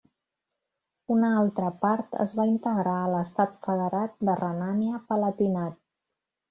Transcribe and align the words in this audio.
Una 1.15 1.29
altra 1.41 1.69
part 1.85 2.17
es 2.25 2.33
va 2.39 2.47
integrar 2.53 2.97
a 3.03 3.13
l'Estat 3.17 3.55
federat 3.69 4.19
de 4.31 4.39
Renània-Palatinat. 4.43 5.83